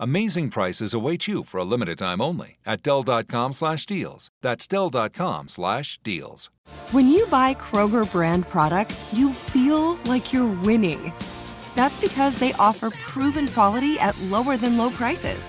[0.00, 4.28] Amazing prices await you for a limited time only at Dell.com slash deals.
[4.42, 6.50] That's Dell.com slash deals.
[6.90, 11.12] When you buy Kroger brand products, you feel like you're winning.
[11.76, 15.48] That's because they offer proven quality at lower than low prices.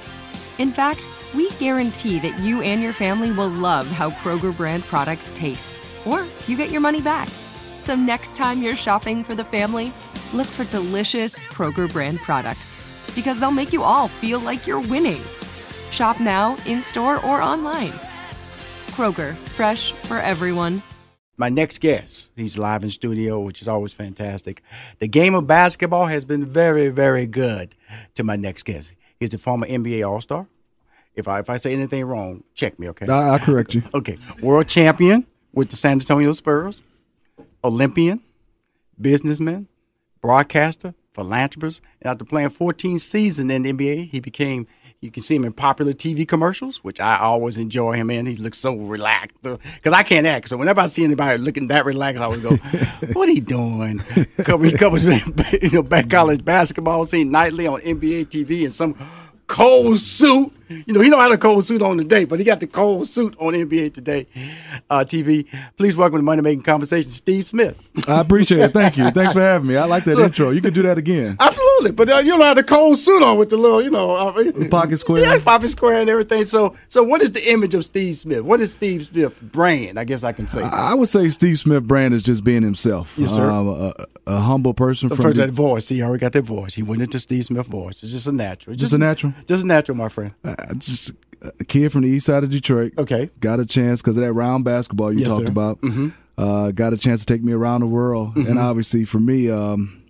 [0.60, 1.02] In fact,
[1.34, 6.26] we guarantee that you and your family will love how Kroger brand products taste, or
[6.48, 7.30] you get your money back.
[7.80, 9.92] So next time you're shopping for the family,
[10.34, 12.85] look for delicious Kroger brand products
[13.16, 15.22] because they'll make you all feel like you're winning.
[15.92, 17.94] Shop now, in store, or online.
[18.92, 20.84] Kroger, fresh for everyone.
[21.38, 24.62] My next guest, he's live in studio, which is always fantastic.
[25.00, 27.76] The game of basketball has been very, very good
[28.16, 28.94] to my next guest.
[29.20, 30.48] He's a former NBA All Star.
[31.14, 33.08] If I if I say anything wrong, check me, okay?
[33.08, 33.84] I, I correct you.
[33.94, 36.84] Okay, world champion with the San Antonio Spurs,
[37.64, 38.22] Olympian,
[39.00, 39.68] businessman,
[40.22, 44.68] broadcaster, philanthropist, and after playing 14 seasons in the NBA, he became.
[45.02, 48.26] You can see him in popular TV commercials, which I always enjoy him in.
[48.26, 50.50] He looks so relaxed uh, because I can't act.
[50.50, 52.56] So whenever I see anybody looking that relaxed, I always go,
[53.14, 55.04] "What he doing?" He covers
[55.62, 58.96] you know back college basketball scene nightly on NBA TV and some
[59.56, 60.52] cold suit.
[60.68, 63.08] You know, he don't have a cold suit on today, but he got the cold
[63.08, 64.28] suit on NBA Today
[64.90, 65.46] uh, TV.
[65.78, 67.78] Please welcome to Money Making Conversation, Steve Smith.
[68.08, 68.74] I appreciate it.
[68.74, 69.12] Thank you.
[69.12, 69.78] Thanks for having me.
[69.78, 70.50] I like that intro.
[70.50, 71.38] You can do that again.
[71.76, 74.12] Absolutely, but uh, you don't have the cold suit on with the little, you know,
[74.12, 75.22] uh, the pocket square.
[75.22, 76.46] Yeah, pocket square and everything.
[76.46, 78.42] So, so what is the image of Steve Smith?
[78.42, 80.00] What is Steve Smith brand?
[80.00, 80.62] I guess I can say.
[80.64, 83.16] I, I would say Steve Smith brand is just being himself.
[83.18, 83.50] Yes, sir.
[83.50, 83.94] Um, a,
[84.26, 85.10] a, humble person.
[85.10, 85.90] From First, the, that voice.
[85.90, 86.76] He already got that voice.
[86.76, 88.02] He went into Steve Smith voice.
[88.02, 88.74] It's just a natural.
[88.74, 89.34] It's just, just a natural.
[89.46, 90.34] Just a natural, my friend.
[90.46, 91.12] Uh, just
[91.42, 92.94] a kid from the east side of Detroit.
[92.98, 93.30] Okay.
[93.42, 95.52] Got a chance because of that round basketball you yes, talked sir.
[95.52, 95.82] about.
[95.82, 96.10] Mm-hmm.
[96.38, 98.36] Uh, got a chance to take me around the world.
[98.36, 98.48] Mm-hmm.
[98.50, 100.05] And obviously, for me, um,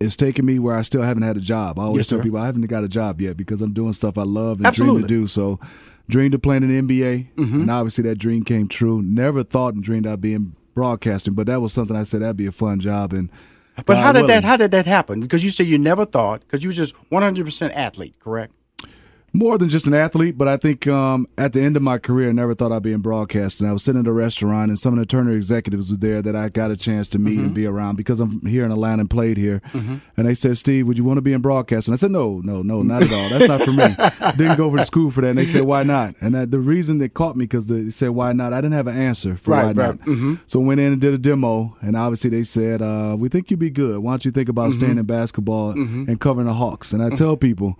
[0.00, 1.78] it's taken me where I still haven't had a job.
[1.78, 2.22] I always yes, tell sir.
[2.22, 5.02] people I haven't got a job yet because I'm doing stuff I love and Absolutely.
[5.02, 5.26] dream to do.
[5.26, 5.60] So,
[6.08, 7.60] dreamed to play in the NBA, mm-hmm.
[7.62, 9.00] and obviously that dream came true.
[9.02, 12.36] Never thought and dreamed I'd be in broadcasting, but that was something I said that'd
[12.36, 13.12] be a fun job.
[13.12, 13.30] And
[13.76, 15.20] but God how did willing, that how did that happen?
[15.20, 18.52] Because you say you never thought because you were just 100 percent athlete, correct?
[19.36, 22.28] More than just an athlete, but I think um, at the end of my career,
[22.28, 23.66] I never thought I'd be in broadcasting.
[23.66, 26.36] I was sitting at a restaurant, and some of the Turner executives were there that
[26.36, 27.44] I got a chance to meet Mm-hmm.
[27.46, 29.60] and be around because I'm here in Atlanta and played here.
[29.74, 32.62] And they said, "Steve, would you want to be in broadcasting?" I said, "No, no,
[32.62, 33.28] no, not at all.
[33.28, 34.32] That's not for me.
[34.36, 36.60] Didn't go over to school for that." And they said, "Why not?" And that, the
[36.60, 39.50] reason they caught me because they said, "Why not?" I didn't have an answer for
[39.50, 39.98] Right, why right.
[39.98, 40.06] not.
[40.06, 40.40] Mhm.
[40.46, 43.58] So went in and did a demo, and obviously they said, uh, "We think you'd
[43.58, 43.98] be good.
[43.98, 47.36] Why don't you think about staying in basketball and covering the Hawks?" And I tell
[47.36, 47.76] people.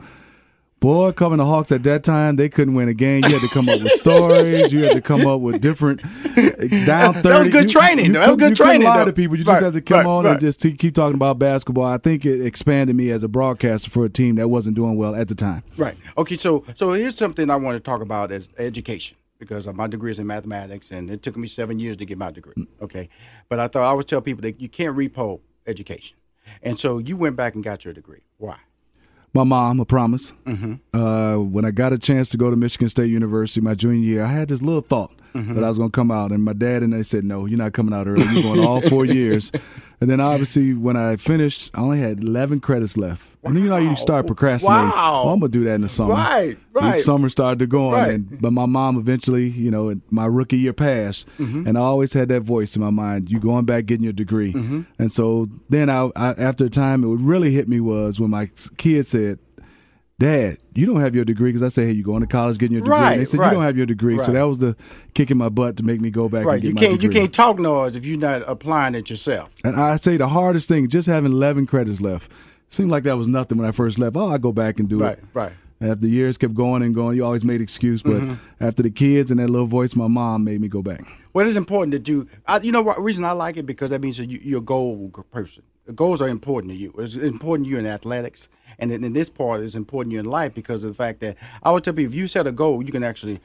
[0.81, 3.25] Boy, covering the Hawks at that time, they couldn't win a game.
[3.25, 4.71] You had to come up with stories.
[4.71, 7.29] You had to come up with different uh, down thirty.
[7.29, 8.13] That was good You- training, You.
[8.15, 9.05] That was good you training, lie though.
[9.07, 9.39] to people.
[9.39, 10.33] You Right, just have to come right, on right.
[10.33, 11.85] and just keep talking about basketball.
[11.85, 15.15] I think it expanded me as a broadcaster for a team that wasn't doing well
[15.15, 15.63] at the time.
[15.79, 15.97] Right.
[16.19, 16.37] Okay.
[16.37, 20.11] So so here's something I want to talk about as education because uh, my degree
[20.11, 22.55] is in mathematics and it took me seven years to get my degree.
[22.59, 22.67] Mm.
[22.83, 23.09] Okay.
[23.49, 26.19] But I thought I always tell people that you can't repo education,
[26.63, 28.21] and so you went back and got your degree.
[28.37, 28.57] Why?
[29.35, 30.33] My mom, a promise.
[30.47, 30.97] Mm-hmm.
[30.97, 34.23] Uh, when I got a chance to go to Michigan State University my junior year,
[34.23, 35.55] I had this little thought Mm-hmm.
[35.55, 37.59] that I was going to come out, and my dad and they said, "No, you're
[37.59, 38.25] not coming out early.
[38.33, 39.51] You're going all four years."
[40.01, 43.31] And then obviously, when I finished, I only had 11 credits left.
[43.43, 44.91] And you know, you start procrastinating.
[44.91, 45.23] Wow.
[45.27, 46.15] Oh, I'm gonna do that in the summer.
[46.15, 46.97] Right, right.
[46.99, 48.15] Each summer started to go on, Right.
[48.15, 51.67] and, but my mom eventually, you know, my rookie year passed, Mm-hmm.
[51.67, 54.53] and I always had that voice in my mind: "You going back, getting your degree."
[54.53, 54.83] Mm-hmm.
[55.01, 58.31] And so then, I, I after a time, it would really hit me was when
[58.31, 59.39] my kid said.
[60.19, 62.75] Dad, you don't have your degree because I said, "Hey, you going to college, getting
[62.75, 64.35] your degree." Right, and they said, right, "You don't have your degree," so right.
[64.35, 64.77] that was the
[65.13, 66.63] kick in my butt to make me go back Right.
[66.63, 69.51] and get You can't you can't talk noise if you're not applying it yourself.
[69.65, 72.31] And I say the hardest thing, just having 11 credits left,
[72.69, 74.17] seemed like that was nothing when I first left.
[74.17, 75.19] Oh, I go back and do Right.
[75.19, 75.25] it.
[75.35, 75.53] Right.
[75.81, 78.03] Right after years kept going and going, you always made excuse.
[78.03, 78.35] But Mm-hmm.
[78.65, 81.05] after the kids and that little voice, my mom made me go back.
[81.35, 84.01] Well, it's important that you, I, you know, what reason I like it because that
[84.01, 85.65] means that you, you're a goal person.
[85.95, 86.95] Goals are important to you.
[86.97, 88.49] It's important to you in athletics,
[88.79, 91.21] and in, in this part, it's important to you in life because of the fact
[91.21, 93.41] that I would tell people if you set a goal, you can actually,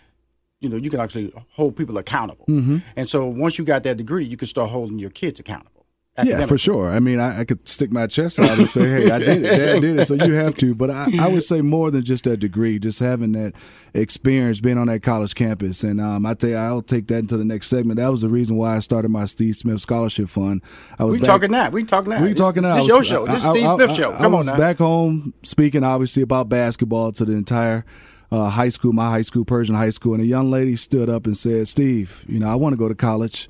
[0.62, 2.46] you know, you can actually hold people accountable.
[2.48, 2.78] Mm-hmm.
[2.96, 5.79] And so once you got that degree, you can start holding your kids accountable.
[6.26, 6.90] Yeah, for sure.
[6.90, 9.58] I mean, I, I could stick my chest out and say, "Hey, I did it.
[9.58, 10.74] Dad did it." So you have to.
[10.76, 13.54] But I, I would say more than just that degree, just having that
[13.94, 17.38] experience, being on that college campus, and um, I tell you, I'll take that into
[17.38, 17.98] the next segment.
[18.00, 20.62] That was the reason why I started my Steve Smith Scholarship Fund.
[20.98, 21.72] I was We back- talking that.
[21.72, 22.22] We talking that.
[22.22, 22.78] We talking now.
[22.78, 23.26] This your show.
[23.26, 24.12] This is I- Steve Smith show.
[24.18, 24.58] Come on now.
[24.58, 27.86] back home speaking obviously about basketball to the entire
[28.32, 31.26] uh, high school, my high school, Pershing high school, and a young lady stood up
[31.26, 33.50] and said, "Steve, you know, I want to go to college.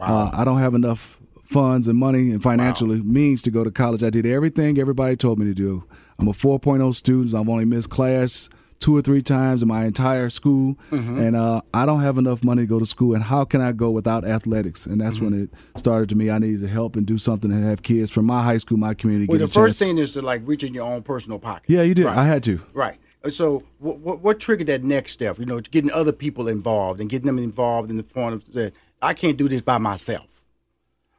[0.00, 1.18] Uh, I don't have enough
[1.48, 4.02] funds and money and financially means to go to college.
[4.02, 5.84] I did everything everybody told me to do.
[6.18, 7.34] I'm a 4.0 student.
[7.34, 8.48] I've only missed class."
[8.80, 11.18] Two or three times in my entire school, Mm-hmm.
[11.18, 13.12] and uh, I don't have enough money to go to school.
[13.16, 14.86] And how can I go without athletics?
[14.86, 16.30] And that's when it started to me.
[16.30, 18.94] I needed to help and do something to have kids from my high school, my
[18.94, 19.26] community.
[19.28, 19.88] Well, the first chance.
[19.88, 21.64] thing is to like reach in your own personal pocket.
[21.66, 22.04] Yeah, you did.
[22.04, 22.16] Right.
[22.18, 22.60] I had to.
[22.72, 22.98] Right.
[23.30, 25.40] So, what, what, what triggered that next step?
[25.40, 28.74] You know, getting other people involved and getting them involved in the point of that
[29.02, 30.26] I can't do this by myself.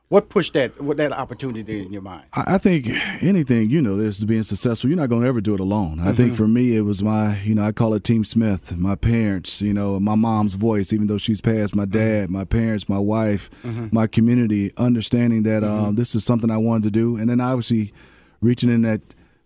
[0.10, 0.82] What pushed that?
[0.82, 2.26] What that opportunity in your mind?
[2.34, 2.88] I I think
[3.22, 4.90] anything, you know, there's being successful.
[4.90, 6.00] You're not going to ever do it alone.
[6.00, 6.34] I think mm-hmm.
[6.34, 9.72] for me, it was my, you know, I call it Team Smith, my parents, you
[9.72, 11.92] know, my mom's voice, even though she's passed, my mm-hmm.
[11.92, 13.90] dad, my parents, my wife, mm-hmm.
[13.92, 17.16] my community, understanding that um, this is something I wanted to do.
[17.16, 17.94] And then obviously
[18.42, 19.02] reaching in that.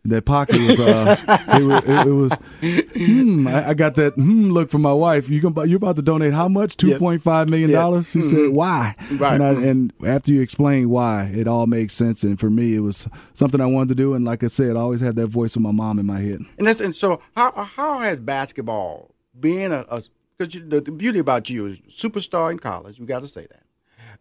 [0.05, 1.15] That pocket was, uh,
[1.53, 5.29] it, was, it, it was, hmm, I, I got that hmm look from my wife.
[5.29, 6.75] You can, you're about to donate how much?
[6.75, 6.99] Two Yes.
[6.99, 8.11] point five million dollars.
[8.11, 9.39] She said, "Why?" Right.
[9.39, 12.23] And, I, and after you explain why, it all makes sense.
[12.23, 14.13] And for me, it was something I wanted to do.
[14.13, 16.39] And like I said, I always had that voice of my mom in my head.
[16.57, 19.85] And that's and so how how has basketball being a
[20.37, 22.99] because the, the beauty about you is superstar in college.
[22.99, 23.63] We got to say that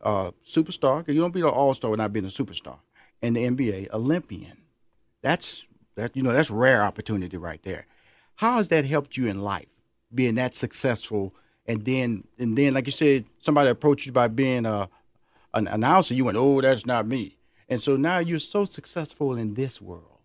[0.06, 2.78] uh, superstar because you don't be an all star without being a superstar.
[3.20, 4.58] In the NBA, Olympian.
[5.22, 7.86] That's that you know that's rare opportunity right there.
[8.36, 9.68] How has that helped you in life,
[10.14, 11.32] being that successful,
[11.66, 14.88] and then and then like you said, somebody approached you by being a
[15.54, 16.14] an announcer.
[16.14, 17.36] You went, oh, that's not me,
[17.68, 20.18] and so now you're so successful in this world.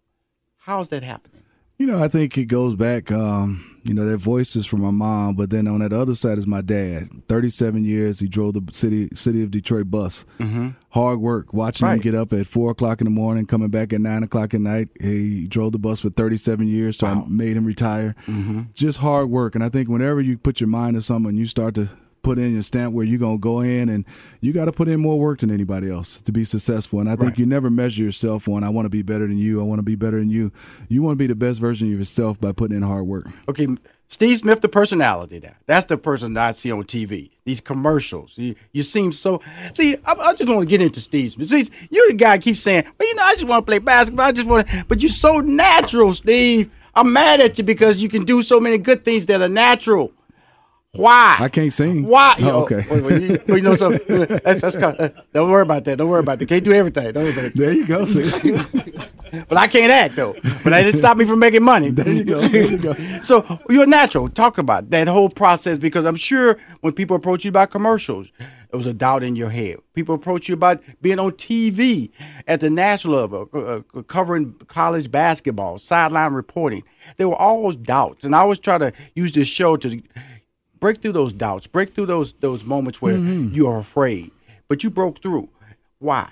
[0.57, 1.43] How's that happening?
[1.77, 3.11] You know, I think it goes back.
[3.11, 6.39] Um, you know, that voice is from my mom, but then on that other side
[6.39, 7.09] is my dad.
[7.27, 10.25] Thirty-seven years, he drove the city city of Detroit bus.
[10.39, 10.69] Mm-hmm.
[10.89, 14.01] Hard work, watching him get up at four o'clock in the morning, coming back at
[14.01, 14.89] nine o'clock at night.
[14.99, 18.15] He drove the bus for thirty-seven years, so I made him retire.
[18.25, 18.63] Mm-hmm.
[18.73, 21.75] Just hard work, and I think whenever you put your mind to something, you start
[21.75, 21.89] to
[22.23, 24.05] put in your stamp where you're gonna go in, and
[24.41, 26.99] you got to put in more work than anybody else to be successful.
[26.99, 27.39] And I think Right.
[27.39, 29.59] you never measure yourself on I want to be better than you.
[29.59, 30.51] I want to be better than you.
[30.89, 33.27] You want to be the best version of yourself by putting in hard work.
[33.49, 33.67] Okay,
[34.09, 35.57] Steve Smith, the personality there.
[35.65, 37.29] That's the person that I see on TV.
[37.45, 38.37] These commercials.
[38.37, 39.41] You, you seem so.
[39.73, 41.49] See, I, I just want to get into Steve Smith.
[41.49, 44.25] See, you're the guy keeps saying, well, you know, I just want to play basketball.
[44.25, 44.85] I just want to.
[44.87, 46.71] But you're so natural, Steve.
[46.95, 50.11] I'm mad at you because you can do so many good things that are natural.
[50.97, 51.37] Why?
[51.39, 52.05] I can't sing.
[52.05, 52.35] Why?
[52.41, 52.85] Oh, okay.
[52.89, 54.25] wait, wait, you, you know something?
[54.43, 55.97] That's, that's kind of, don't worry about that.
[55.97, 56.47] Don't worry about that.
[56.47, 57.11] Can't do everything.
[57.13, 57.55] Don't worry about it.
[57.55, 58.05] There you go.
[58.05, 58.29] See,
[59.47, 60.33] But I can't act though.
[60.33, 61.89] But that didn't stop me from making money.
[61.89, 62.47] there you go.
[62.47, 62.95] There you go.
[63.23, 64.27] So you're natural.
[64.27, 68.77] Talk about that whole process because I'm sure when people approach you about commercials, there
[68.77, 69.77] was a doubt in your head.
[69.93, 72.11] People approach you about being on TV
[72.47, 73.57] at the national level, uh,
[73.97, 76.83] uh, covering college basketball, sideline reporting.
[77.17, 80.01] There were always doubts, and I always try to use this show to
[80.79, 84.31] break through those doubts, break through those those moments where you are afraid,
[84.67, 85.49] but you broke through.
[85.99, 86.29] Why?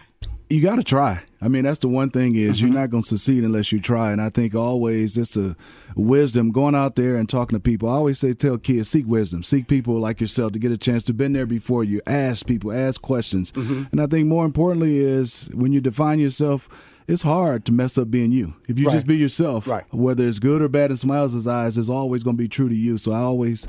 [0.47, 1.23] you got to try.
[1.41, 2.67] I mean, that's the one thing is Mm-hmm.
[2.67, 4.11] you're not going to succeed unless you try.
[4.11, 5.55] And I think always it's a
[5.95, 7.89] wisdom going out there and talking to people.
[7.89, 11.03] I always say, tell kids, seek wisdom, seek people like yourself to get a chance
[11.05, 11.99] to been there before you.
[12.05, 13.51] Ask people, ask questions.
[13.53, 13.83] Mm-hmm.
[13.91, 16.69] And I think more importantly is when you define yourself,
[17.07, 18.53] it's hard to mess up being you.
[18.67, 18.93] If you Right.
[18.93, 19.83] just be yourself, Right.
[19.91, 22.69] whether it's good or bad in somebody else's eyes, it's always going to be true
[22.69, 22.99] to you.
[22.99, 23.67] So I always,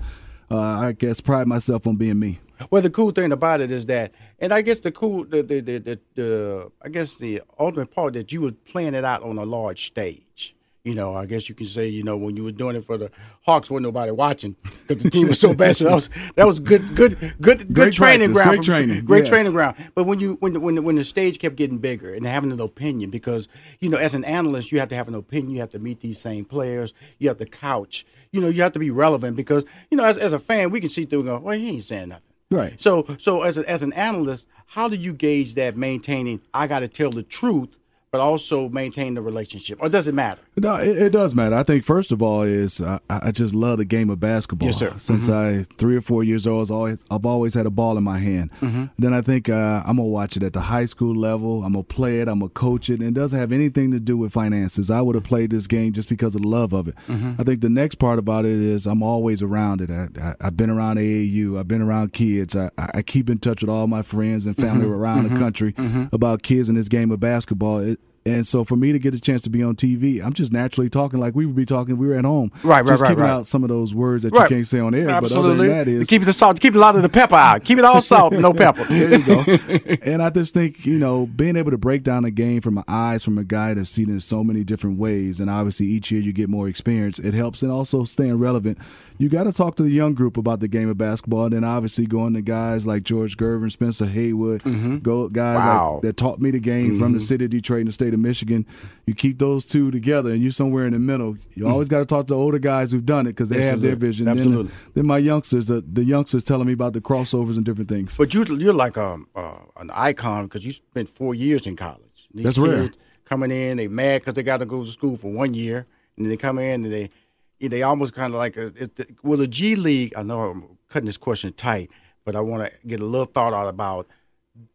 [0.51, 2.41] uh, I guess, pride myself on being me.
[2.71, 5.61] Well, the cool thing about it is that, and I guess the cool, the the
[5.61, 9.37] the, the, the I guess the ultimate part that you were playing it out on
[9.39, 10.56] a large stage.
[10.87, 12.97] You know, I guess you can say, you know, when you were doing it for
[12.97, 13.11] the
[13.43, 14.55] Hawks, wasn't nobody watching
[14.87, 15.77] because the team was so bad.
[15.77, 18.57] So that was that was good, good, good, good Great training practice, ground.
[18.57, 19.29] great training, great yes.
[19.29, 19.77] training ground.
[19.97, 22.53] But when you when the, when the, when the stage kept getting bigger and having
[22.53, 23.49] an opinion, because
[23.81, 25.51] you know, as an analyst, you have to have an opinion.
[25.51, 26.95] You have to meet these same players.
[27.19, 28.07] You have to couch.
[28.31, 30.79] You know, you have to be relevant because you know, as as a fan, we
[30.79, 32.23] can see through and go, well, he ain't saying nothing.
[32.49, 32.81] Right.
[32.81, 36.43] So, so as a, as an analyst, how do you gauge that maintaining?
[36.55, 37.71] I got to tell the truth,
[38.13, 40.41] but also maintain the relationship, or does it matter?
[40.57, 41.55] No, it, it does matter.
[41.57, 44.69] I think first of all is uh, I just love the game of basketball.
[44.69, 44.95] Yes, sir.
[44.97, 45.61] Since Mm-hmm.
[45.61, 48.05] I three or four years old, I was always, I've always had a ball in
[48.05, 48.51] my hand.
[48.61, 48.85] Mm-hmm.
[48.99, 51.65] Then I think uh, I'm gonna watch it at the high school level.
[51.65, 52.29] I'm gonna play it.
[52.29, 53.01] I'm gonna coach it.
[53.01, 54.91] And it doesn't have anything to do with finances.
[54.91, 56.95] I would have played this game just because of the love of it.
[57.09, 57.41] Mm-hmm.
[57.41, 59.91] I think the next part about it is I'm always around it.
[59.91, 61.59] I, I, I've been around AAU.
[61.59, 62.55] I've been around kids.
[62.57, 64.93] I, I keep in touch with all my friends and family Mm-hmm.
[64.95, 65.75] around the country
[66.13, 67.79] about kids in this game of basketball.
[67.81, 70.53] It, and so for me to get a chance to be on TV, I'm just
[70.53, 71.95] naturally talking like we would be talking.
[71.95, 73.31] if We were at home, Right, right, just right, keeping right.
[73.31, 74.51] out some of those words that Right.
[74.51, 75.09] you can't say on air.
[75.09, 75.19] Absolutely.
[75.43, 77.65] But other than that, is keep the salt, keep a lot of the pepper out.
[77.65, 78.85] Keep it all salt, no pepper.
[78.91, 79.41] there you go.
[80.03, 82.85] and I just think, you know, being able to break down a game from my
[82.89, 86.11] eyes from a guy that's seen it in so many different ways, and obviously each
[86.11, 87.63] year you get more experience, it helps.
[87.63, 88.79] And also staying relevant,
[89.19, 91.45] you got to talk to the young group about the game of basketball.
[91.45, 94.63] And then obviously going to guys like George Gervin, Spencer Haywood,
[95.03, 95.67] go guys Mm-hmm.
[95.69, 95.93] Wow.
[95.95, 98.16] like, that taught me the game from the city of Detroit and the state of
[98.17, 98.67] Michigan.
[99.07, 101.37] You keep those two together, and you're somewhere in the middle.
[101.55, 103.83] You always got to talk to the older guys who've done it because they have
[103.83, 104.29] their vision.
[104.29, 104.65] Absolutely.
[104.65, 108.17] Then, then my youngsters, the, the youngsters telling me about the crossovers and different things.
[108.17, 112.29] But you, you're like a, uh, an icon because you spent four years in college.
[112.35, 112.91] These That's rare.
[113.25, 116.25] Coming in, they mad because they got to go to school for one year, and
[116.25, 117.11] then they come in and they,
[117.59, 120.13] they almost kind of like a, it's the, well, the G League.
[120.17, 121.91] I know I'm cutting this question tight,
[122.25, 124.07] but I want to get a little thought out about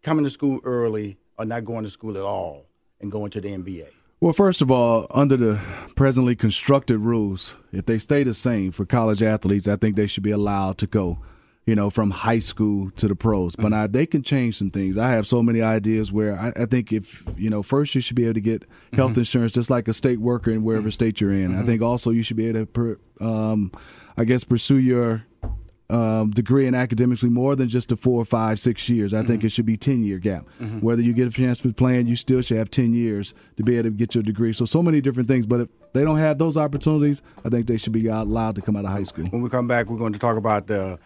[0.03, 2.65] coming to school early or not going to school at all
[3.01, 3.88] and going to the NBA.
[4.22, 5.60] Well, first of all, under the
[5.96, 10.22] presently constructed rules, if they stay the same for college athletes, I think they should
[10.22, 11.17] be allowed to go,
[11.65, 13.55] you know, from high school to the pros.
[13.55, 13.74] But mm-hmm.
[13.74, 14.96] I, they can change some things.
[14.96, 18.15] I have so many ideas where I, I think if, you know, first you should
[18.15, 18.98] be able to get mm-hmm.
[18.98, 20.91] health insurance just like a state worker in wherever mm-hmm.
[20.91, 21.58] state you're in.
[21.58, 23.72] I think also you should be able to, per, um,
[24.17, 25.25] I guess, pursue your
[25.91, 29.13] um, degree in academically more than just the four, five, six years.
[29.13, 30.48] I think it should be ten year gap.
[30.79, 33.75] Whether you get a chance to play, you still should have ten years to be
[33.75, 34.53] able to get your degree.
[34.53, 35.45] So so many different things.
[35.45, 38.75] But if they don't have those opportunities, I think they should be allowed to come
[38.75, 39.25] out of high school.
[39.25, 40.98] When we come back, we're going to talk about the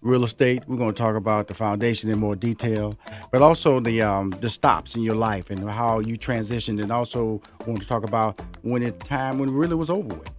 [0.00, 0.64] real estate.
[0.66, 2.98] We're going to talk about the foundation in more detail,
[3.30, 7.40] but also the um, the stops in your life and how you transitioned, and also
[7.66, 10.30] want to talk about when it time when it really was over with.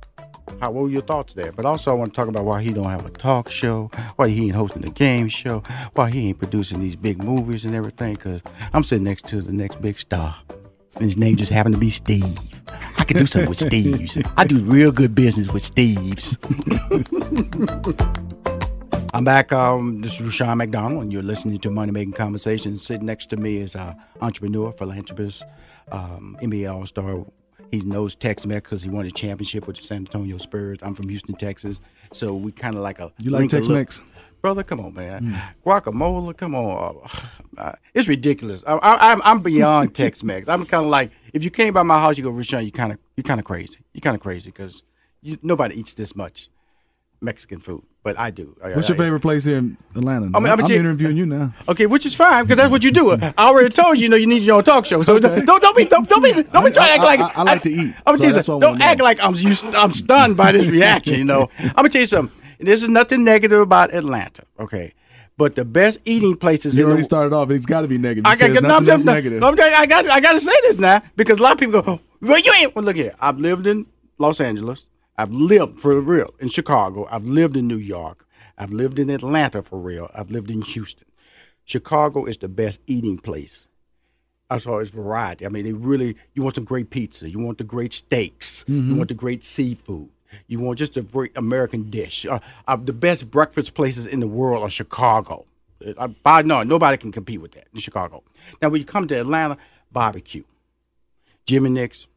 [0.59, 1.51] How what were your thoughts there?
[1.51, 4.29] But also I want to talk about why he don't have a talk show, why
[4.29, 8.15] he ain't hosting a game show, why he ain't producing these big movies and everything.
[8.15, 8.41] Cause
[8.73, 10.35] I'm sitting next to the next big star.
[10.95, 12.37] And his name just happened to be Steve.
[12.99, 14.17] I can do something with Steve's.
[14.37, 16.37] I do real good business with Steve's.
[19.15, 19.51] I'm back.
[19.51, 22.83] Um, this is Rushion McDonald, and you're listening to Money Making Conversations.
[22.83, 25.43] Sitting next to me is uh, entrepreneur, philanthropist,
[25.91, 27.23] um, NBA All Star.
[27.73, 30.77] He knows Tex Mex because he won a championship with the San Antonio Spurs.
[30.83, 33.99] I'm from Houston, Texas, so we kind of like a You like little- Tex-Mex?
[34.43, 34.61] brother.
[34.61, 35.41] Come on, man.
[35.65, 37.07] Guacamole, come on.
[37.55, 38.63] Uh, it's ridiculous.
[38.65, 40.47] I, I, I'm I'm beyond Tex Mex.
[40.47, 42.91] I'm kind of like if you came by my house, you go, Rushion, you kind
[42.91, 43.79] of you kind of crazy.
[43.93, 44.81] You kind of crazy because
[45.43, 46.49] nobody eats this much
[47.21, 48.55] Mexican food, but I do.
[48.63, 50.25] I- What's your I- favorite place here in Atlanta?
[50.33, 51.53] I mean, I'm I'm, a interviewing you now.
[51.67, 53.11] Okay, which is fine because that's what you do.
[53.21, 55.01] I already told you, you know, you need your own talk show.
[55.03, 57.61] So don't don't be don't, don't be don't be trying to act like I- like
[57.63, 58.59] to eat, I'm so gonna tell you something.
[58.59, 59.05] Don't act know.
[59.05, 61.17] like I'm you, I'm stunned by this reaction.
[61.17, 62.37] You know, I'm gonna tell you something.
[62.59, 64.43] This is nothing negative about Atlanta.
[64.59, 64.93] Okay,
[65.37, 67.51] but the best eating places You in already the started off.
[67.51, 68.25] It's got to be negative.
[68.25, 69.39] I got, no, no, negative.
[69.39, 71.81] no, you, I got I got to say this now because a lot of people
[71.81, 72.75] go, well, you ain't.
[72.75, 73.15] Well, look here.
[73.19, 73.85] I've lived in
[74.17, 74.87] Los Angeles.
[75.17, 77.07] I've lived for real in Chicago.
[77.11, 78.27] I've lived in New York.
[78.57, 80.09] I've lived in Atlanta for real.
[80.15, 81.07] I've lived in Houston.
[81.65, 83.67] Chicago is the best eating place
[84.49, 85.45] as far as variety.
[85.45, 88.95] I mean, they really you want some great pizza, you want the great steaks, you
[88.95, 90.09] want the great seafood,
[90.47, 92.25] you want just a great American dish.
[92.25, 95.45] Uh, uh, the best breakfast places in the world are Chicago.
[95.97, 98.23] Uh, by no, nobody can compete with that in Chicago.
[98.61, 99.57] Now, when you come to Atlanta,
[99.91, 100.43] barbecue,
[101.45, 102.07] Jim 'N Nick's,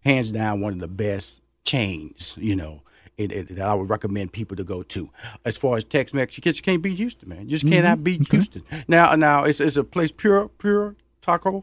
[0.00, 2.36] hands down one of the best chains.
[2.38, 2.82] You know.
[3.18, 5.10] It, it, that I would recommend people to go to.
[5.44, 7.42] As far as Tex-Mex, you just can't beat Houston, man.
[7.42, 8.62] You just cannot beat Houston.
[8.88, 11.62] Now, now it's, it's a place pure, pure taco.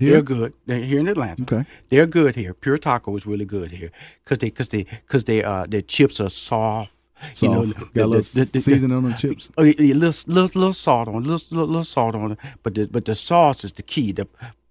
[0.00, 0.12] Here?
[0.12, 0.54] They're good.
[0.64, 1.42] They're here in Atlanta.
[1.42, 1.64] Okay.
[1.90, 2.54] They're good here.
[2.54, 3.90] Pure Taco is really good here
[4.24, 6.90] because they because they because they uh their chips are soft.
[7.32, 7.42] Soft.
[7.42, 9.50] You know, Got a little seasoning on the chips.
[9.56, 12.38] Oh, yeah, yeah, little, little, little salt on, little, little, little salt on it.
[12.62, 14.12] But the, but the sauce is the key.
[14.12, 14.26] The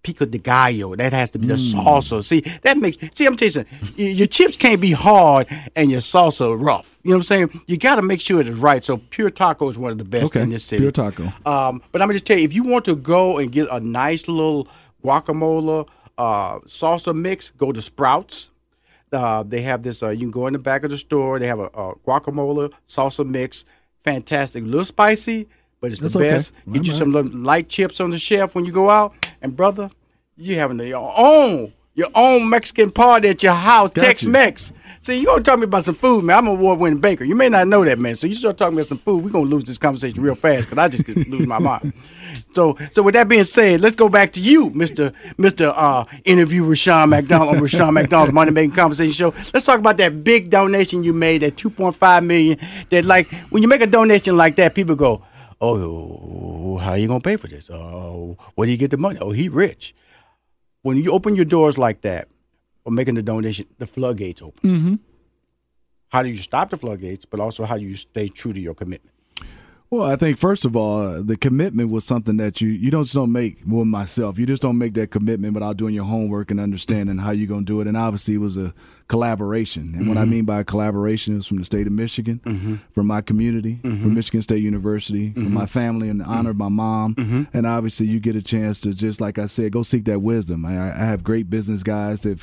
[0.05, 1.73] pico de gallo, that has to be the Mm.
[1.83, 2.23] salsa.
[2.23, 2.97] See, that makes.
[3.17, 3.65] See, I'm telling
[3.97, 6.97] you, your chips can't be hard and your salsa rough.
[7.03, 7.61] You know what I'm saying?
[7.67, 8.83] You got to make sure it is right.
[8.83, 10.81] So Pure Taco is one of the best Okay, in this city.
[10.81, 11.23] Pure Taco.
[11.45, 13.79] Um, but I'm gonna just tell you, if you want to go and get a
[13.79, 14.67] nice little
[15.03, 18.49] guacamole uh, salsa mix, go to Sprouts.
[19.11, 20.01] Uh, they have this.
[20.03, 21.39] Uh, you can go in the back of the store.
[21.39, 23.65] They have a, a guacamole salsa mix.
[24.03, 25.47] Fantastic, a little spicy,
[25.81, 26.29] but it's That's the okay.
[26.31, 26.53] best.
[26.71, 29.13] Get you some little light chips on the shelf when you go out.
[29.45, 29.91] And brother,
[30.37, 34.73] You having your own your own Mexican party at your house, Got Tex Mex.
[35.01, 36.39] See, you gonna talk me about some food, man.
[36.39, 37.23] I'm an award winning baker.
[37.25, 38.15] You may not know that, man.
[38.15, 40.79] So you start talking about some food, we're gonna lose this conversation real fast because
[40.79, 41.93] I just lose my mind.
[42.55, 46.63] So, so with that being said, let's go back to you, Mister Mister uh, Interview
[46.65, 49.33] Rushion McDonald on Rushion McDonald's Money Making Conversation Show.
[49.53, 52.57] Let's talk about that big donation you made, that 2.5 million.
[52.89, 55.21] That like when you make a donation like that, people go,
[55.61, 57.69] "Oh, how you gonna pay for this?
[57.69, 59.19] Oh, where do you get the money?
[59.19, 59.95] Oh, he rich."
[60.81, 62.27] When you open your doors like that,
[62.85, 64.69] or making the donation, the floodgates open.
[64.69, 64.95] Mm-hmm.
[66.09, 68.75] How do you stop the floodgates, but also how do you stay true to your
[68.75, 69.14] commitment?
[69.91, 73.03] Well, I think first of all, uh, the commitment was something that you you don't
[73.03, 73.59] just don't make.
[73.67, 77.31] Well, myself, you just don't make that commitment without doing your homework and understanding how
[77.31, 77.87] you're gonna do it.
[77.87, 78.73] And obviously, it was a
[79.07, 79.93] collaboration.
[79.95, 80.31] And what I mm-hmm.
[80.31, 82.75] mean by a collaboration is from the state of Michigan, mm-hmm.
[82.93, 84.13] from my community, from mm-hmm.
[84.15, 87.47] Michigan State University, from my family, and honor of my mom.
[87.53, 90.65] And obviously, you get a chance to just like I said, go seek that wisdom.
[90.65, 92.39] I, I have great business guys that.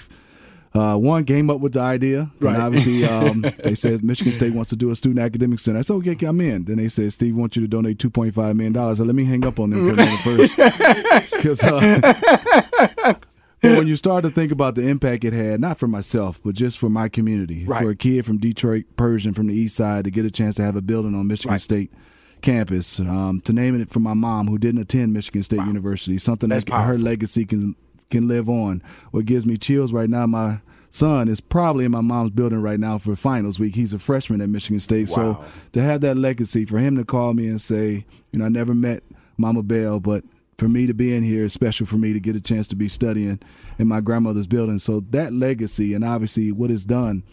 [0.75, 2.55] Uh, one came up with the idea, Right.
[2.55, 5.81] and obviously um, they said Michigan State wants to do a student academic center.
[5.81, 6.65] I said, okay, I'm in.
[6.65, 8.99] Then they said, Steve wants you to donate 2.5 million dollars.
[8.99, 10.19] I said, let me hang up on them for a minute
[10.57, 13.15] first, because uh,
[13.61, 16.55] but when you start to think about the impact it had, not for myself, but
[16.55, 17.83] just for my community, Right.
[17.83, 20.63] for a kid from Detroit, Pershing from the East Side to get a chance to
[20.63, 21.61] have a building on Michigan Right.
[21.61, 21.93] State
[22.41, 26.49] campus, um, to name it for my mom who didn't attend Michigan State University, something
[26.49, 27.77] That's that her legacy can
[28.13, 28.83] can live on.
[29.11, 32.79] What gives me chills right now, my son is probably in my mom's building right
[32.79, 33.75] now for finals week.
[33.75, 35.09] He's a freshman at Michigan State.
[35.09, 35.43] Wow.
[35.43, 38.49] So to have that legacy, for him to call me and say, you know, I
[38.49, 39.03] never met
[39.37, 40.25] Mama Bell, but
[40.59, 42.77] for me to be in here is special for me to get a chance to
[42.77, 43.41] be studying
[43.79, 44.79] in my grandmother's building.
[44.79, 47.25] So that legacy and obviously what it's done,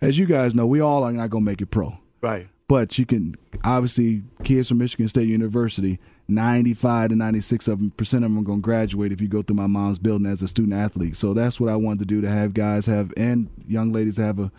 [0.00, 1.98] as you guys know, we all are not gonna make it pro.
[2.20, 2.48] Right.
[2.68, 7.78] But you can obviously kids from Michigan State University, ninety five to ninety six of
[7.78, 10.26] them percent of them are going to graduate if you go through my mom's building
[10.26, 11.16] as a student athlete.
[11.16, 14.38] So that's what I wanted to do to have guys have and young ladies have
[14.38, 14.50] a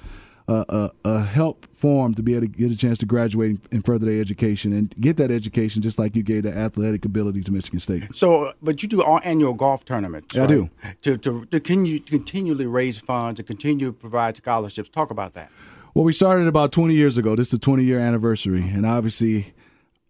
[0.47, 3.85] a, a, a help form to be able to get a chance to graduate and
[3.85, 7.51] further their education and get that education just like you gave the athletic ability to
[7.51, 8.15] Michigan State.
[8.15, 10.37] So, but you do all annual golf tournaments.
[10.37, 10.49] I right?
[10.49, 10.69] do.
[11.01, 14.89] To to to continue to continually raise funds and continue to provide scholarships.
[14.89, 15.51] Talk about that.
[15.93, 17.35] Well, we started about 20 years ago.
[17.35, 19.53] This is the 20 year anniversary, and obviously,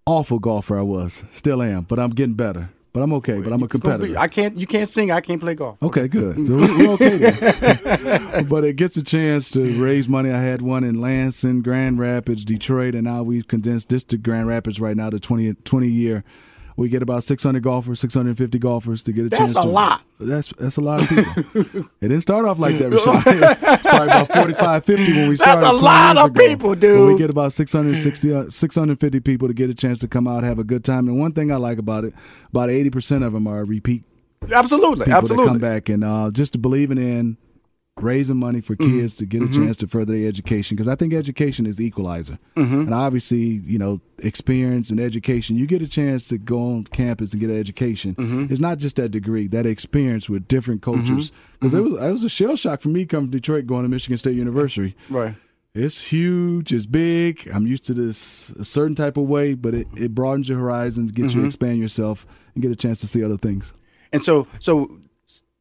[0.08, 2.70] awful golfer I was, still am, but I'm getting better.
[2.94, 3.40] But I'm okay.
[3.40, 4.18] But I'm a competitor.
[4.18, 4.58] I can't.
[4.58, 5.12] You can't sing.
[5.12, 5.78] I can't play golf.
[5.84, 6.48] Okay, good.
[6.48, 8.48] So we- we're okay then.
[8.50, 10.32] but it gets a chance to raise money.
[10.32, 14.48] I had one in Lansing, Grand Rapids, Detroit, and now we've condensed this to Grand
[14.48, 16.24] Rapids right now to 20, 20 year.
[16.78, 19.74] We get about 600 golfers, 650 golfers to get a That's chance That's a to.
[19.74, 20.02] lot.
[20.20, 21.90] That's that's a lot of people.
[22.02, 23.16] it didn't start off like that, Rushion.
[23.26, 25.62] It's probably about 45, 50 when we started.
[25.64, 26.48] That's a lot of ago.
[26.48, 27.14] people, dude.
[27.14, 30.60] we get about 660, uh, 650 people to get a chance to come out, have
[30.60, 31.08] a good time.
[31.08, 32.14] And one thing I like about it,
[32.50, 34.04] about 80% of them are repeat
[34.52, 35.06] Absolutely.
[35.06, 35.48] people Absolutely.
[35.48, 37.38] come back and uh, just believing in
[38.02, 39.00] raising money for Mm-hmm.
[39.00, 42.38] kids to get a chance to further their education because I think education is equalizer
[42.56, 42.82] Mm-hmm.
[42.82, 47.32] and obviously you know experience and education you get a chance to go on campus
[47.34, 48.48] and get an education Mm-hmm.
[48.52, 52.24] it's not just that degree that experience with different cultures because it was it was
[52.24, 55.36] a shell shock for me coming to Detroit going to Michigan State University Right.
[55.74, 56.74] it's huge.
[56.74, 57.48] It's big.
[57.54, 61.12] I'm used to this a certain type of way, but it, it broadens your horizons,
[61.12, 61.38] gets Mm-hmm.
[61.38, 63.74] you to expand yourself, and get a chance to see other things.
[64.12, 64.98] And so, so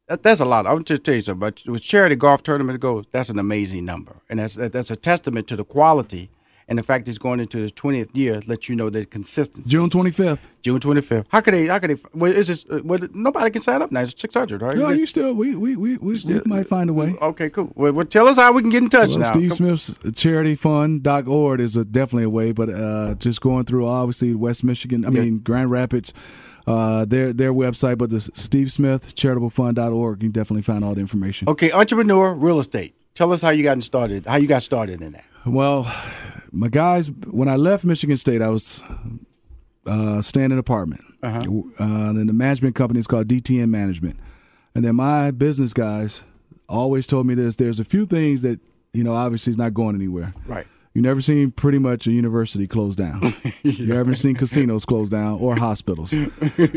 [0.08, 0.66] that, that's a lot.
[0.66, 1.40] I would just tell you something.
[1.40, 4.96] But with charity golf tournament goes, that's an amazing number, and that's that, that's a
[4.96, 6.30] testament to the quality
[6.68, 8.42] and the fact it's going into its twentieth year.
[8.46, 9.70] Let you know the consistency.
[9.70, 10.46] June 25th.
[10.62, 11.26] June twenty fifth.
[11.28, 11.66] How could they?
[11.66, 12.02] How could they?
[12.12, 12.64] Well, is this?
[12.68, 14.00] Uh, well, nobody can sign up now.
[14.00, 14.76] It's six hundred, right?
[14.76, 17.14] No, you still we we we, we, we might find a way.
[17.22, 17.70] Okay, cool.
[17.76, 19.30] Well, well, tell us how we can get in touch Well, now.
[19.30, 24.34] Steve Come- Smith's charityfund.org is a, definitely a way, but uh, just going through obviously
[24.34, 25.20] West Michigan, I Yeah.
[25.20, 26.12] mean Grand Rapids,
[26.66, 31.00] uh, their their website, but the Steve Smith charitablepfund.org, you can definitely find all the
[31.00, 31.48] information.
[31.48, 32.94] Okay, entrepreneur, real estate.
[33.14, 34.26] Tell us how you got started.
[34.26, 35.24] How you got started in that.
[35.46, 35.90] Well,
[36.52, 38.82] my guys, when I left Michigan State, I was
[39.86, 41.02] uh, staying in an apartment.
[41.22, 41.40] Uh-huh.
[41.80, 44.18] Uh, and the management company is called DTN Management.
[44.74, 46.22] And then my business guys
[46.68, 48.60] always told me this there's a few things that,
[48.92, 50.34] you know, obviously is not going anywhere.
[50.46, 50.66] Right.
[50.96, 53.34] You never seen pretty much a university close down.
[53.62, 56.14] You ever seen casinos close down or hospitals.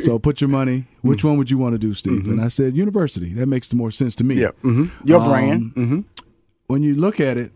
[0.01, 0.85] so put your money.
[1.01, 2.27] Which one would you want to do, Steve?
[2.27, 3.31] And I said university.
[3.33, 4.35] That makes the more sense to me.
[4.35, 4.49] Yeah.
[4.61, 5.71] hmm Your Um, brand.
[5.75, 5.99] hmm
[6.67, 7.53] When you look at it,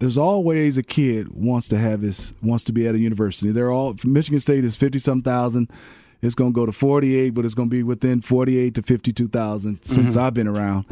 [0.00, 3.52] there's always a kid wants to have his wants to be at a university.
[3.52, 5.70] They're all Michigan State is fifty some thousand.
[6.22, 8.74] It's going to go to forty eight, but it's going to be within forty eight
[8.74, 10.86] to fifty two thousand since I've been around.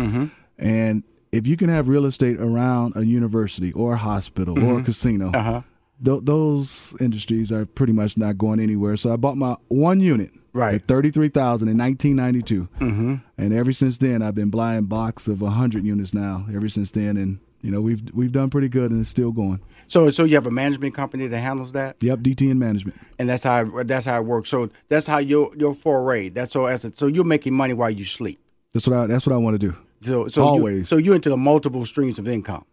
[0.59, 4.83] And if you can have real estate around a university or a hospital or a
[4.83, 5.63] casino, Uh-huh.
[6.05, 8.97] th- those industries are pretty much not going anywhere.
[8.97, 10.75] So I bought my one unit Right.
[10.75, 12.69] At 33,000 in 1992.
[12.79, 13.15] Mm-hmm.
[13.39, 16.45] And ever since then, I've been buying box of 100 units now.
[16.55, 19.61] Ever since then, and you know we've we've done pretty good, and it's still going.
[19.89, 23.01] So, so you have a management company that handles that, Yep, DTN Management.
[23.19, 24.51] and that's how that's how it works.
[24.51, 26.29] So that's how your your foray.
[26.29, 28.39] That's so as a, so you're making money while you sleep.
[28.75, 29.75] That's what I that's what I want to do.
[30.05, 30.89] So, so You, Always.
[30.89, 32.65] so you're into the multiple streams of income.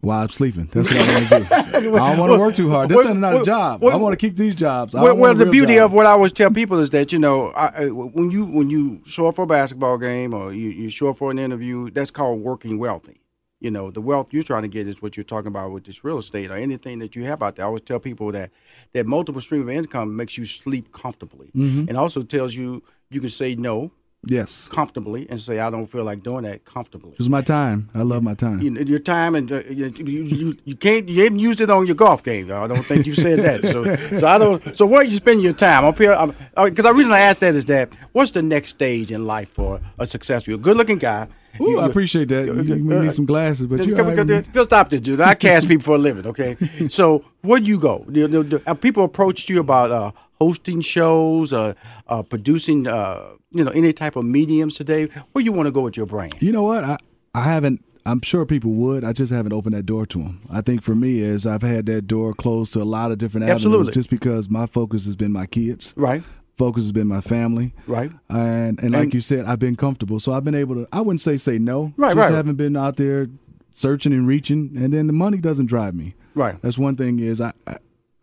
[0.00, 1.96] While I'm sleeping, that's what I want to do.
[1.96, 2.88] I don't want to work too hard.
[2.88, 3.84] This is not a job.
[3.84, 4.96] I want to keep these jobs.
[4.96, 5.84] I Well, well the beauty job.
[5.84, 8.68] of what I always tell people is that you know I, I- when you when
[8.68, 11.88] you show up for a basketball game or you, you show up for an interview,
[11.90, 13.20] that's called working wealthy.
[13.60, 16.02] You know, the wealth you're trying to get is what you're talking about with this
[16.02, 17.64] real estate or anything that you have out there.
[17.64, 18.50] I always tell people that
[18.94, 21.88] that multiple stream of income makes you sleep comfortably, Mm-hmm.
[21.88, 23.92] and also tells you you can say no
[24.26, 27.12] yes, comfortably and say I don't feel like doing that comfortably.
[27.12, 27.90] it was my time.
[27.94, 28.60] I love my time.
[28.60, 31.86] You know, your time and uh, you, you, you, can't you haven't used it on
[31.86, 32.48] your golf game.
[32.48, 32.62] though.
[32.62, 33.64] I don't think you said that.
[33.70, 34.76] So so I don't.
[34.76, 36.16] So where you spend your time up here?
[36.54, 39.80] Because the reason I asked that is that what's the next stage in life for
[39.98, 41.28] a successful, good-looking guy.
[41.60, 42.46] Ooh, You- I appreciate that.
[42.46, 45.20] You, you may need some glasses, but you come- right just stop this, dude.
[45.20, 46.56] I cast people for a living, okay?
[46.88, 48.04] so where do you go?
[48.10, 51.74] Do, do, do- people approached you about uh, hosting shows, uh,
[52.08, 55.08] uh, producing, uh, you know, any type of mediums today?
[55.32, 56.34] Where you want to go with your brand?
[56.40, 56.84] You know what?
[56.84, 56.96] I
[57.34, 57.84] I haven't.
[58.04, 59.04] I'm sure people would.
[59.04, 60.40] I just haven't opened that door to them.
[60.50, 63.44] I think for me is I've had that door closed to a lot of different
[63.44, 63.92] avenues, Absolutely.
[63.92, 65.94] just because my focus has been my kids.
[65.96, 66.22] Right,
[66.54, 67.74] Focus has been my family.
[67.86, 68.10] right.
[68.28, 70.88] And and like And- you said, I've been comfortable, so I've been able to.
[70.92, 71.92] I wouldn't say say no.
[71.96, 72.32] Right, just right.
[72.34, 73.28] haven't been out there
[73.72, 76.14] searching and reaching, and then the money doesn't drive me.
[76.34, 76.60] Right.
[76.62, 77.18] That's one thing.
[77.20, 77.78] Is I I,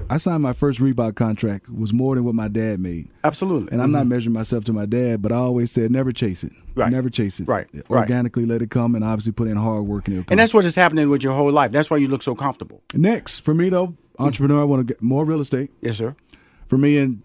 [0.10, 3.72] I signed my first Reebok contract was more than what my dad made, Absolutely.
[3.72, 4.10] and I'm not mm-hmm.
[4.10, 6.54] measuring myself to my dad, but I always said never chase it.
[6.76, 6.92] Right.
[6.92, 7.48] Never chase it.
[7.48, 8.02] Right, right.
[8.02, 10.34] Organically let it come, and obviously put in hard work, and it'll come.
[10.34, 11.72] And that's what is happening with your whole life.
[11.72, 12.82] That's why you look so comfortable.
[12.94, 14.62] next for me though, entrepreneur.
[14.62, 16.16] I want to get more real estate Yes, sir.
[16.68, 17.22] for me and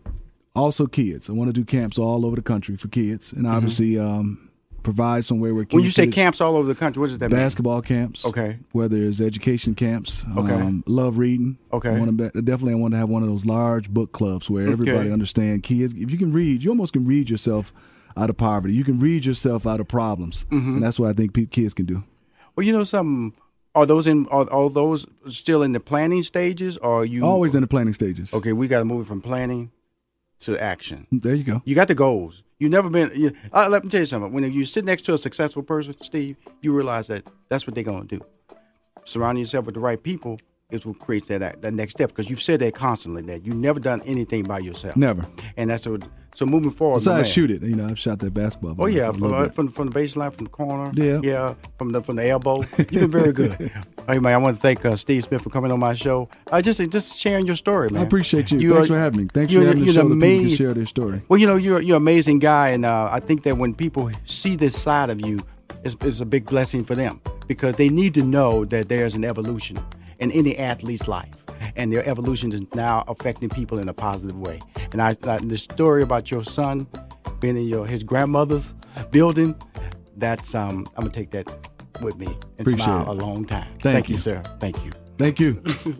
[0.55, 1.29] also kids.
[1.29, 4.51] I want to do camps all over the country for kids, and obviously um,
[4.83, 5.77] provide somewhere where kids Mm-hmm.
[5.79, 7.41] When you say camps all over the country, what does that mean?
[7.41, 8.25] basketball camps.
[8.25, 8.59] Okay.
[8.73, 10.25] Whether it's education camps.
[10.37, 10.53] Okay.
[10.53, 11.59] Um, love reading.
[11.73, 11.91] Okay.
[11.91, 14.69] I want to definitely I want to have one of those large book clubs where
[14.69, 15.11] everybody Okay.
[15.13, 15.93] understand kids.
[15.95, 17.73] If you can read, you almost can read yourself
[18.17, 18.75] out of poverty.
[18.75, 20.75] You can read yourself out of problems, Mm-hmm.
[20.75, 22.05] and that's what I think pe- kids can do.
[22.55, 23.35] Well, you know something.
[23.75, 24.29] Are those in?
[24.29, 26.77] Are, are those still in the planning stages?
[26.77, 28.33] Or are you Always in the planning stages.
[28.33, 29.73] Okay, we got to move from planning
[30.41, 31.07] to action.
[31.11, 31.63] There you go.
[31.65, 32.43] You got the goals.
[32.59, 33.11] You never been.
[33.15, 34.33] You, uh, let me tell you something.
[34.33, 37.85] When you sit next to a successful person, Steve, you realize that that's what they're
[37.85, 38.21] gonna do.
[39.05, 40.39] Surrounding yourself with the right people
[40.71, 42.11] is what creates that that next step.
[42.11, 44.97] Because you've said that constantly that you've never done anything by yourself.
[44.97, 45.27] Never.
[45.57, 46.05] And that's what.
[46.35, 46.95] So moving forward.
[46.95, 47.33] my Besides man.
[47.33, 48.75] shoot it, you know, I've shot that basketball.
[48.79, 50.91] Oh yeah, from, uh, from from the baseline, from the corner.
[50.95, 51.21] Yeah.
[51.23, 52.63] yeah, from the from the elbow.
[52.79, 53.73] You've been very good.
[54.07, 56.29] hey man, I want to thank uh, Steve Smith for coming on my show.
[56.53, 58.03] I just just sharing your story, man.
[58.03, 58.71] I appreciate you.
[58.71, 59.29] Thanks are- for having me.
[59.33, 61.23] Thanks you're- for having the you're show an that people can share their story.
[61.29, 64.11] Well, you know, you're you're an amazing guy, and uh, I think that when people
[64.25, 65.41] see this side of you,
[65.85, 69.25] it's, it's a big blessing for them because they need to know that there's an
[69.25, 69.79] evolution
[70.19, 71.35] in any athlete's life,
[71.77, 74.61] and their evolution is now affecting people in a positive way.
[74.93, 76.87] And I, I the story about your son
[77.41, 78.75] being in your his grandmother's
[79.11, 79.55] building,
[80.17, 81.47] that's um, I'm gonna take that
[82.01, 83.09] with me and Appreciate smile it.
[83.09, 83.69] a long time.
[83.79, 84.21] Thank you, you.
[84.21, 84.43] sir.
[84.59, 84.93] Thank you.
[85.19, 85.63] Thank you.